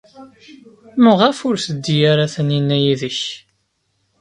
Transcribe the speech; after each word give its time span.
Maɣef 1.03 1.37
ur 1.47 1.55
teddi 1.65 1.97
ara 2.11 2.25
Taninna 2.33 2.77
yid-k? 2.83 3.19